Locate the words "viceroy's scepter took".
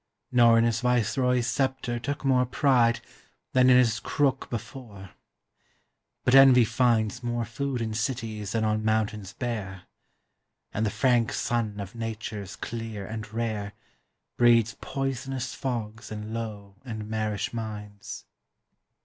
0.81-2.25